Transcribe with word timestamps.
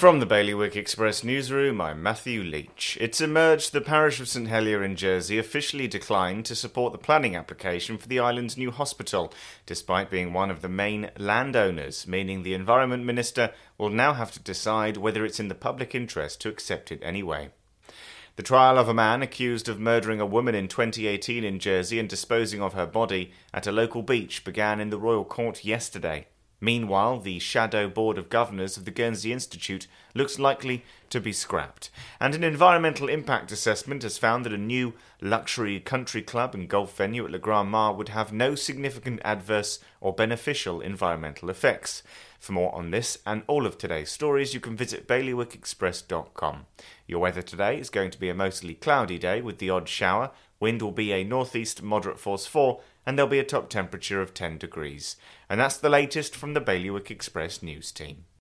From 0.00 0.18
the 0.18 0.24
Bailiwick 0.24 0.76
Express 0.76 1.22
newsroom, 1.22 1.78
I'm 1.78 2.02
Matthew 2.02 2.42
Leach. 2.42 2.96
It's 2.98 3.20
emerged 3.20 3.74
the 3.74 3.82
parish 3.82 4.18
of 4.18 4.28
St 4.28 4.48
Helier 4.48 4.82
in 4.82 4.96
Jersey 4.96 5.36
officially 5.36 5.86
declined 5.86 6.46
to 6.46 6.54
support 6.54 6.92
the 6.92 6.98
planning 6.98 7.36
application 7.36 7.98
for 7.98 8.08
the 8.08 8.18
island's 8.18 8.56
new 8.56 8.70
hospital, 8.70 9.30
despite 9.66 10.10
being 10.10 10.32
one 10.32 10.50
of 10.50 10.62
the 10.62 10.70
main 10.70 11.10
landowners, 11.18 12.06
meaning 12.06 12.42
the 12.42 12.54
Environment 12.54 13.04
Minister 13.04 13.52
will 13.76 13.90
now 13.90 14.14
have 14.14 14.32
to 14.32 14.40
decide 14.40 14.96
whether 14.96 15.22
it's 15.22 15.38
in 15.38 15.48
the 15.48 15.54
public 15.54 15.94
interest 15.94 16.40
to 16.40 16.48
accept 16.48 16.90
it 16.90 17.02
anyway. 17.02 17.50
The 18.36 18.42
trial 18.42 18.78
of 18.78 18.88
a 18.88 18.94
man 18.94 19.20
accused 19.20 19.68
of 19.68 19.78
murdering 19.78 20.18
a 20.18 20.24
woman 20.24 20.54
in 20.54 20.66
2018 20.66 21.44
in 21.44 21.58
Jersey 21.58 21.98
and 21.98 22.08
disposing 22.08 22.62
of 22.62 22.72
her 22.72 22.86
body 22.86 23.32
at 23.52 23.66
a 23.66 23.72
local 23.72 24.00
beach 24.00 24.44
began 24.46 24.80
in 24.80 24.88
the 24.88 24.98
Royal 24.98 25.26
Court 25.26 25.62
yesterday. 25.62 26.26
Meanwhile, 26.60 27.20
the 27.20 27.38
shadow 27.38 27.88
board 27.88 28.18
of 28.18 28.28
governors 28.28 28.76
of 28.76 28.84
the 28.84 28.90
Guernsey 28.90 29.32
Institute 29.32 29.86
looks 30.14 30.38
likely 30.38 30.84
to 31.08 31.20
be 31.20 31.32
scrapped, 31.32 31.90
and 32.20 32.34
an 32.34 32.44
environmental 32.44 33.08
impact 33.08 33.50
assessment 33.50 34.02
has 34.02 34.18
found 34.18 34.44
that 34.44 34.52
a 34.52 34.58
new 34.58 34.92
luxury 35.22 35.80
country 35.80 36.20
club 36.20 36.54
and 36.54 36.68
golf 36.68 36.96
venue 36.96 37.24
at 37.24 37.30
Le 37.30 37.38
Grande 37.38 37.70
Mare 37.70 37.92
would 37.92 38.10
have 38.10 38.32
no 38.32 38.54
significant 38.54 39.20
adverse 39.24 39.78
or 40.00 40.12
beneficial 40.12 40.80
environmental 40.80 41.48
effects. 41.48 42.02
For 42.40 42.52
more 42.52 42.74
on 42.74 42.90
this 42.90 43.18
and 43.26 43.42
all 43.46 43.66
of 43.66 43.76
today's 43.76 44.10
stories, 44.10 44.54
you 44.54 44.60
can 44.60 44.74
visit 44.74 45.06
bailiwickexpress.com. 45.06 46.66
Your 47.06 47.20
weather 47.20 47.42
today 47.42 47.78
is 47.78 47.90
going 47.90 48.10
to 48.10 48.18
be 48.18 48.30
a 48.30 48.34
mostly 48.34 48.74
cloudy 48.74 49.18
day 49.18 49.42
with 49.42 49.58
the 49.58 49.68
odd 49.68 49.88
shower. 49.90 50.30
Wind 50.58 50.80
will 50.80 50.90
be 50.90 51.12
a 51.12 51.22
northeast 51.22 51.82
moderate 51.82 52.18
force 52.18 52.46
4 52.46 52.80
and 53.04 53.18
there'll 53.18 53.30
be 53.30 53.38
a 53.38 53.44
top 53.44 53.68
temperature 53.68 54.22
of 54.22 54.32
10 54.32 54.56
degrees. 54.56 55.16
And 55.50 55.60
that's 55.60 55.76
the 55.76 55.90
latest 55.90 56.34
from 56.34 56.54
the 56.54 56.60
Bailiwick 56.62 57.10
Express 57.10 57.62
news 57.62 57.92
team. 57.92 58.24